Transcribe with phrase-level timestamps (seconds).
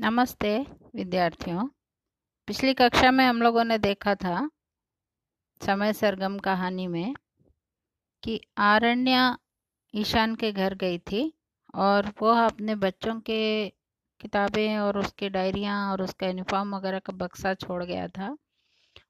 [0.00, 1.68] नमस्ते, विद्यार्थियों।
[2.46, 4.50] पिछली कक्षा में हम लोगों ने देखा था
[5.60, 7.14] समय सरगम कहानी में
[8.22, 9.36] कि आरण्य
[9.94, 11.32] ईशान के घर गई थी
[11.74, 13.68] और वो अपने बच्चों के
[14.20, 18.36] किताबें और उसके डायरियाँ और उसका यूनिफॉर्म वगैरह का बक्सा छोड़ गया था।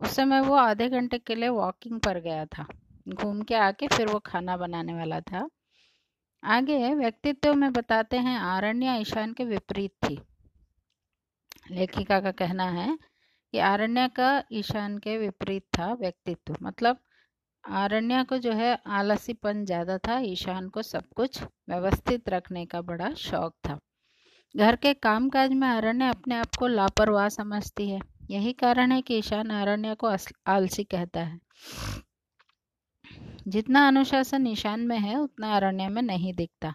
[0.00, 2.66] उस समय वो आधे घंटे के लिए वॉकिंग पर गया था।
[3.08, 5.48] घूम के आके फिर वो खाना बनाने वाला था।
[6.44, 10.20] आगे व्यक्तित्व में बताते हैं आरण्य ईशान के विपरीत थी।
[11.70, 12.96] लेखिका का कहना है
[13.54, 16.98] कि आरण्य का ईशान के विपरीत था व्यक्तित्व। मतलब
[17.64, 23.12] आरण्य को जो है आलसीपन ज़्यादा था, ईशान को सब कुछ व्यवस्थित रखने का बड़ा
[23.14, 23.78] शौक था।
[24.54, 29.18] घर के कामकाज में आरण्य अपने आप को लापरवाह समझती है। यही कारण है कि
[29.18, 30.14] ईशान आरण्य को
[30.46, 31.40] आलसी कहता है।
[33.48, 36.74] जितना अनुशासन ईशान में है, उतना आरण्य में नहीं दिखता।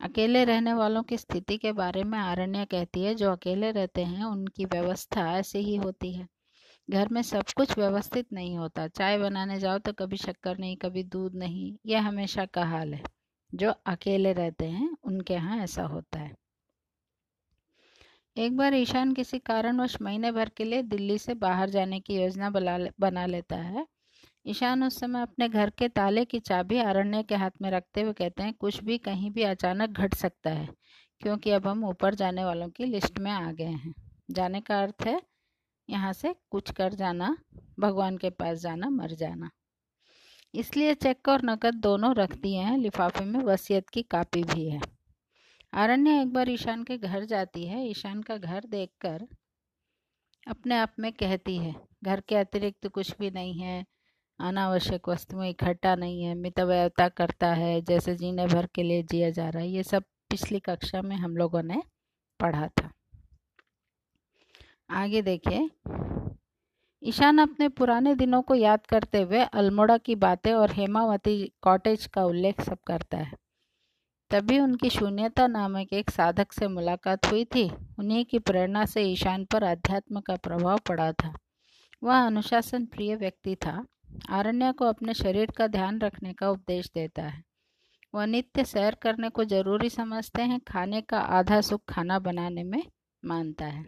[0.00, 4.24] अकेले रहने वालों की स्थिति के बारे में आरण्य कहती है, जो अकेले रहते हैं,
[4.24, 6.26] उनकी व्यवस्था ऐसी ही होती है।
[6.90, 11.02] घर में सब कुछ व्यवस्थित नहीं होता। चाय बनाने जाओ तो कभी शक्कर नहीं, कभी
[11.04, 13.02] दूध नहीं, यह हमेशा का हाल है।
[13.54, 16.34] जो अकेले रहते हैं, उनके यहाँ ऐसा होता है।
[18.36, 22.50] एक बार ईशान किसी कारणवश महीने भर के लिए दिल्ली से बाहर जाने की योजना
[23.00, 23.86] बना लेता है।
[24.46, 28.12] ईशान उस समय अपने घर के ताले की चाबी आरण्य के हाथ में रखते हुए
[28.12, 30.68] कहते हैं, कुछ भी कहीं भी अचानक घट सकता है,
[31.20, 33.94] क्योंकि अब हम ऊपर जाने वालों की लिस्ट में आ गए हैं
[34.30, 35.20] जाने का अर्थ है,
[35.88, 37.36] यहाँ से कुछ कर जाना,
[37.80, 39.50] भगवान के पास जाना, मर जाना।
[40.54, 44.80] इसलिए चेक और नकद दोनों रख दिए हैं, लिफाफे में वसीयत की कापी भी है।
[45.74, 49.26] आरण्य एक बार ईशान के घर जाती है। ईशान का घर देखकर
[50.46, 51.74] अपने आप में कहती है,
[52.04, 53.84] घर के अतिरिक्त कुछ भी नहीं है
[54.40, 59.48] अनावश्यक वस्तुएँ इकट्ठा नहीं है, मितव्ययता करता है, जैसे जीने भर के लिए जिया जा
[59.48, 61.82] रहा है, ये सब पिछली कक्षा में हम लोगों ने
[62.40, 62.90] पढ़ा था।
[64.90, 65.70] आगे देखिए।
[67.02, 72.24] ईशान अपने पुराने दिनों को याद करते हुए अल्मोड़ा की बातें और हेमावती कॉटेज का
[72.24, 73.32] उल्लेख सब करता है।
[74.30, 79.44] तभी उनकी शून्यता नामक एक साधक से मुलाकात हुई थी। उन्हीं की प्रेरणा से ईशान
[79.44, 81.38] पर अध्यात्म का प्रभाव पड़ा था।
[82.02, 83.86] वह अनुशासन प्रिय व्यक्ति था।
[84.30, 87.42] आरण्य को अपने शरीर का ध्यान रखने का उपदेश देता है।
[88.14, 92.82] वह नित्य सैर करने को ज़रूरी समझते हैं, खाने का आधा सुख खाना बनाने में
[93.22, 93.84] मानता है।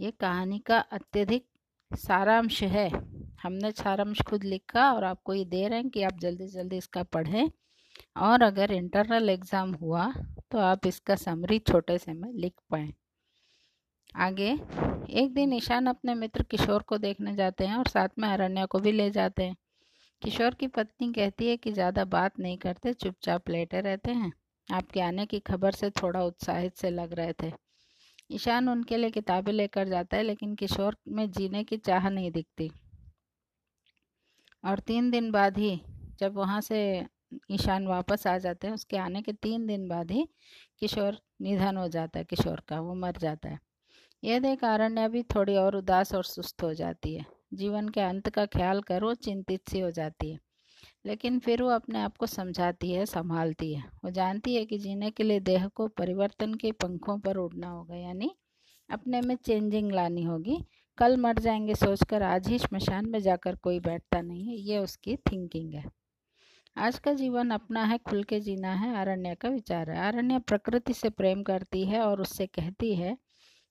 [0.00, 1.46] ये कहानी का अत्यधिक
[1.90, 2.88] सारांश है।
[3.42, 7.02] हमने सारांश खुद लिखा और आपको ये दे रहे हैं कि आप जल्दी जल्दी इसका
[7.04, 7.50] पढ़ें।
[8.18, 10.12] और अगर इंटरनल एग्ज़ाम हुआ
[10.50, 12.92] तो आप इसका समरी छोटे से में लिख पाएँ।
[14.16, 14.50] आगे,
[15.12, 18.78] एक दिन ईशान अपने मित्र किशोर को देखने जाते हैं और साथ में अरण्या को
[18.78, 19.56] भी ले जाते हैं।
[20.22, 24.32] किशोर की पत्नी कहती है कि ज़्यादा बात नहीं करते, चुपचाप लेटे रहते हैं।
[24.68, 27.52] आपके आने की खबर से थोड़ा उत्साहित से लग रहे थे।
[28.30, 32.70] ईशान उनके लिए किताबें लेकर जाता है, लेकिन किशोर में जीने की चाह नहीं दिखती।
[34.64, 35.80] और तीन दिन बाद ही
[36.20, 37.06] जब वहाँ से
[37.50, 40.28] ईशान वापस आ जाते हैं, उसके आने के तीन दिन बाद ही
[40.80, 43.67] किशोर निधन हो जाता है, किशोर का, वो मर जाता है।
[44.24, 48.30] यह देख आरण्य भी थोड़ी और उदास और सुस्त हो जाती है। जीवन के अंत
[48.30, 50.38] का ख्याल कर वो चिंतित सी हो जाती है।
[51.06, 55.10] लेकिन फिर वो अपने आप को समझाती है, संभालती है। वो जानती है कि जीने
[55.10, 58.36] के लिए देह को परिवर्तन के पंखों पर उड़ना होगा, यानी
[58.90, 60.64] अपने में चेंजिंग लानी होगी।
[60.98, 65.16] कल मर जाएँगे सोचकर आज ही श्मशान में जाकर कोई बैठता नहीं है। ये उसकी
[65.16, 65.84] थिंकिंग है।
[66.76, 70.92] आज का जीवन अपना है, खुल के जीना है, आरण्य का विचार है। आरण्य प्रकृति
[70.92, 73.18] से प्रेम करती है और उससे कहती है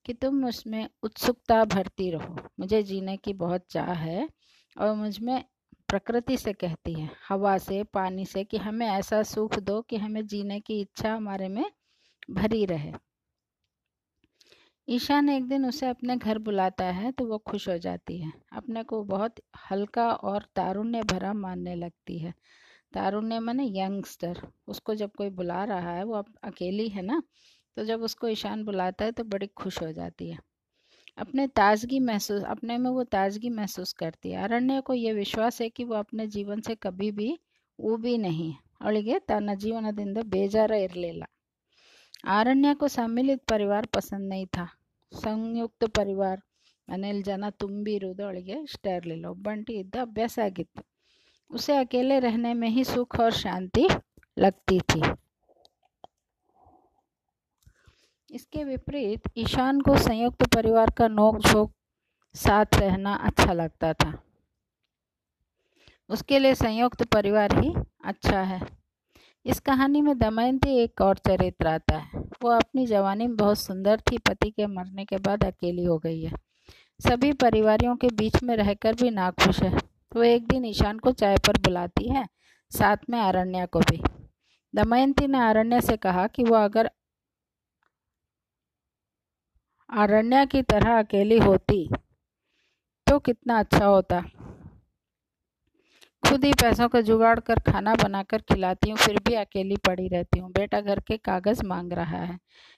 [0.07, 4.29] कि तुम उसमें उत्सुकता भरती रहो। मुझे जीने की बहुत चाह है
[4.77, 5.43] और मुझमें
[5.87, 10.25] प्रकृति से कहती है, हवा से, पानी से, कि हमें ऐसा सुख दो कि हमें
[10.27, 11.65] जीने की इच्छा हमारे में
[12.31, 12.93] भरी रहे।
[14.89, 18.83] ईशान एक दिन उसे अपने घर बुलाता है तो वो खुश हो जाती है। अपने
[18.83, 19.35] को बहुत
[19.71, 22.33] हल्का और तारुण्य भरा मानने लगती है।
[22.93, 27.21] तारुण्य माने यंगस्टर। उसको जब कोई बुला रहा है, वो अब अकेली है ना
[27.76, 30.38] तो जब उसको ईशान बुलाता है तो बड़ी खुश हो जाती है
[31.18, 35.68] अपने ताजगी महसूस अपने में वो ताजगी महसूस करती है अरण्य को ये विश्वास है
[35.70, 37.30] कि वो अपने जीवन से कभी भी
[37.78, 38.52] ऊबी नहीं
[38.82, 41.24] ಅವಳಿಗೆ ತನ್ನ ಜೀವನದಿಂದ ಬೇಜಾರ ಇರಲಿಲ್ಲ
[42.36, 44.64] ಆರಣ್ಯ को सम्मिलित परिवार पसंद नहीं था
[45.12, 46.38] ಸಂಯುಕ್ತ ಪರಿವಾರ
[46.88, 50.82] ಮನೇಲಿ ಜನ ತುಂಬಿ ಇರುವುದು ಅವಳಿಗೆ ಇಷ್ಟ ಇರಲಿಲ್ಲ ಒಬ್ಬಂಟಿ ಇದ್ದ ಅಭ್ಯಾಸ ಆಗಿತ್ತು
[51.50, 53.82] उसे अकेले रहने में ही सुख और शांति
[54.36, 55.00] लगती थी
[58.31, 61.71] इसके विपरीत, ईशान को संयुक्त परिवार का नोक झोंक
[62.35, 64.23] साथ रहना अच्छा लगता था।
[66.09, 68.61] उसके लिए संयुक्त परिवार ही अच्छा है।
[69.45, 73.99] इस कहानी में दमयंती एक और चरित्र आता है। वो अपनी जवानी में बहुत सुंदर
[73.99, 76.33] थी, पति के मरने के बाद अकेली हो गई है।
[76.99, 79.77] सभी परिवारियों के बीच में रहकर भी नाखुश है।
[80.15, 82.27] वो एक दिन ईशान को चाय पर बुलाती है,
[82.71, 84.03] साथ में आरण्या को भी।
[84.75, 86.91] दमयंती ने आरण्य से कहा कि वो अगर
[89.89, 91.87] आरण्या की तरह अकेली होती
[93.07, 94.21] तो कितना अच्छा होता।
[96.23, 100.39] खुद ही पैसों का जुगाड़ कर खाना बनाकर खिलाती हूँ, फिर भी अकेली पड़ी रहती
[100.39, 102.37] हूँ। बेटा घर के कागज़ मांग रहा है।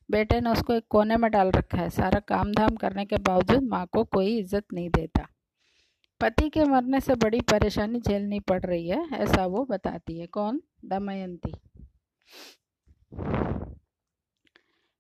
[0.10, 3.64] बेटे ने उसको एक कोने में डाल रखा है। सारा काम धाम करने के बावजूद
[3.64, 5.28] माँ को कोई इज़्ज़त नहीं देता।
[6.22, 10.62] पति के मरने से बड़ी परेशानी झेलनी पड़ रही है, ऐसा वो बताती है। कौन?
[10.86, 11.54] दमयंती।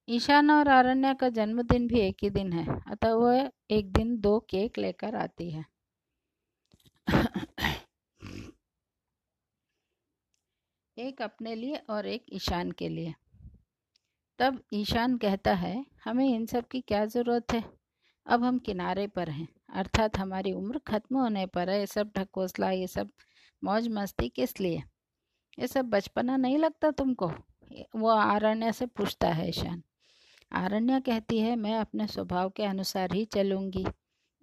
[0.09, 4.39] ईशान और आरण्य का जन्मदिन भी एक ही दिन है, अतः वह एक दिन दो
[4.39, 5.65] केक लेकर आती है।
[10.97, 13.13] एक अपने लिए और एक ईशान के लिए।
[14.39, 17.63] तब ईशान कहता है, हमें इन सब की क्या ज़रूरत है?
[18.25, 22.71] अब हम किनारे पर हैं, अर्थात हमारी उम्र खत्म होने पर है। ये सब ढकोसला,
[22.71, 23.11] ये सब
[23.63, 24.83] मौज मस्ती किस लिए?
[25.59, 27.31] ये सब बचपना नहीं लगता तुमको?
[27.95, 29.83] वो आरण्य से पूछता है ईशान।
[30.51, 33.85] आरण्य कहती है, मैं अपने स्वभाव के अनुसार ही चलूँगी।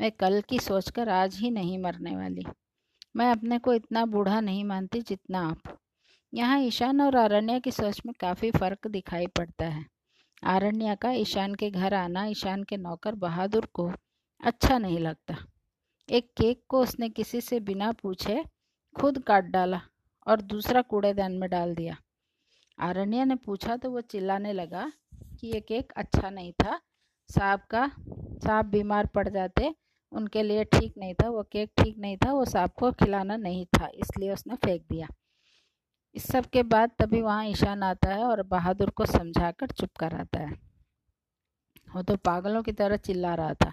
[0.00, 2.44] मैं कल की सोचकर आज ही नहीं मरने वाली।
[3.16, 5.78] मैं अपने को इतना बूढ़ा नहीं मानती जितना आप।
[6.34, 9.86] यहाँ ईशान और आरण्य की सोच में काफ़ी फ़र्क दिखाई पड़ता है।
[10.44, 13.92] आरण्य का ईशान के घर आना, ईशान के नौकर बहादुर को
[14.40, 15.36] अच्छा नहीं लगता।
[16.10, 18.44] एक केक को उसने किसी से बिना पूछे
[19.00, 19.80] खुद काट डाला
[20.26, 21.96] और दूसरा कूड़ेदान में डाल दिया।
[22.78, 24.92] आरण्य ने पूछा तो वो चिल्लाने लगा
[25.40, 26.80] कि ये केक अच्छा नहीं था।
[27.30, 27.86] सांप का
[28.42, 29.74] सांप बीमार पड़ जाते,
[30.12, 33.64] उनके लिए ठीक नहीं था, वो केक ठीक नहीं था, वो सांप को खिलाना नहीं
[33.66, 35.08] था, इसलिए उसने फेंक दिया।
[36.14, 39.90] इस सब के बाद तभी वहाँ ईशान आता है और बहादुर को समझा कर चुप
[39.96, 40.52] कराता है।
[41.88, 43.72] वो तो पागलों की तरह चिल्ला रहा था।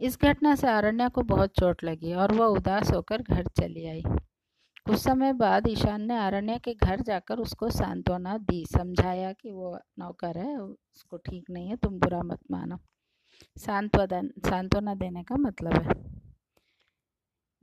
[0.00, 4.02] इस घटना से आरण्या को बहुत चोट लगी और वह उदास होकर घर चली आई।
[4.86, 9.78] कुछ समय बाद ईशान ने आरण्य के घर जाकर उसको सांत्वना दी, समझाया कि वो
[9.98, 12.78] नौकर है, उसको ठीक नहीं है, तुम बुरा मत मानो।
[13.58, 16.16] सांत्वना सांत्वना देने का मतलब है।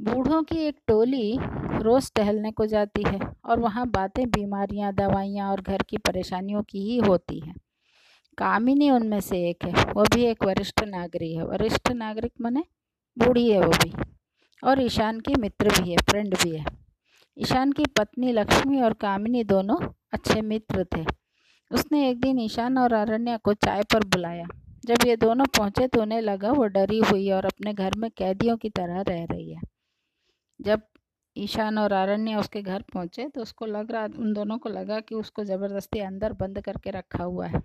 [0.02, 1.38] बूढ़ों की एक टोली
[1.82, 6.80] रोज़ टहलने को जाती है और वहाँ बातें, बीमारियाँ, दवाइयाँ और घर की परेशानियों की
[6.80, 7.56] ही होती हैं।
[8.38, 12.64] कामिनी उनमें से एक है, वो भी एक वरिष्ठ नागरिक है। वरिष्ठ नागरिक मने
[13.18, 13.94] बूढ़ी है वो भी।
[14.64, 16.83] और ईशान की मित्र भी है, फ्रेंड भी है।
[17.38, 19.78] ईशान की पत्नी लक्ष्मी और कामिनी दोनों
[20.14, 21.04] अच्छे मित्र थे।
[21.72, 24.46] उसने एक दिन ईशान और अरण्या को चाय पर बुलाया।
[24.86, 28.58] जब ये दोनों पहुँचे तो उन्हें लगा वो डरी हुई और अपने घर में कैदियों
[28.58, 29.62] की तरह रह रही है।
[30.60, 30.82] जब
[31.36, 35.16] ईशान और आरण्य उसके घर पहुँचे तो उसको लग रहा, उन दोनों को लगा कि
[35.16, 37.62] उसको ज़बरदस्ती अंदर बंद करके रखा हुआ है।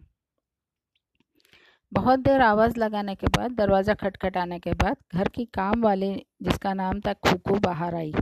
[1.92, 6.74] बहुत देर आवाज़ लगाने के बाद, दरवाज़ा खटखटाने के बाद, घर की काम वाली, जिसका
[6.74, 8.12] नाम था खूकू बाहर आई।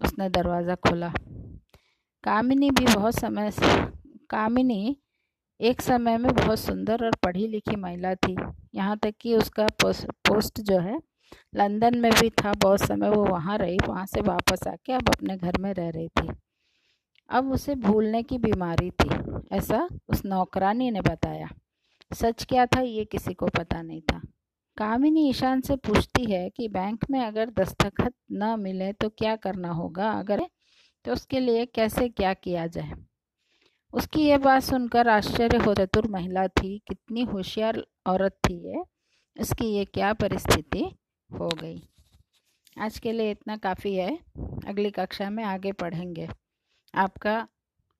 [0.00, 1.12] उसने दरवाज़ा खोला।
[2.24, 3.50] कामिनी भी बहुत समय
[4.30, 4.96] कामिनी
[5.60, 8.36] एक समय में बहुत सुंदर और पढ़ी लिखी महिला थी।
[8.74, 10.98] यहाँ तक कि उसका पोस्ट जो है,
[11.56, 15.36] लंदन में भी था, बहुत समय वो वहाँ रही, वहाँ से वापस आके अब अपने
[15.36, 16.28] घर में रह रही थी।
[17.28, 19.10] अब उसे भूलने की बीमारी थी,
[19.52, 21.48] ऐसा उस नौकरानी ने बताया।
[22.10, 24.20] सच क्या था, ये किसी को पता नहीं था।
[24.80, 29.72] कामिनी ईशान से पूछती है कि बैंक में अगर दस्तखत न मिले तो क्या करना
[29.72, 30.10] होगा?
[30.10, 30.40] अगर
[31.04, 32.92] तो उसके लिए कैसे क्या किया जाए?
[33.94, 38.82] उसकी ये बात सुनकर आश्चर्य हो चतुर महिला थी। कितनी होशियार औरत थी ये।
[39.36, 40.84] इसकी ये क्या परिस्थिति
[41.30, 41.82] हो गई?
[42.78, 44.18] आज के लिए इतना काफ़ी है।
[44.66, 46.28] अगली कक्षा में आगे पढ़ेंगे।
[46.94, 47.48] आपका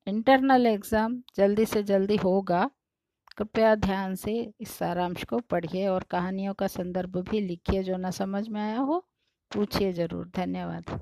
[0.06, 2.70] इंटरनल एग्ज़ाम जल्दी से जल्दी होगा।
[3.40, 8.10] कृपया ध्यान से इस सारांश को पढ़िए और कहानियों का संदर्भ भी लिखिए जो ना
[8.10, 8.98] समझ में आया हो,
[9.50, 11.00] पूछिए ज़रूर। धन्यवाद।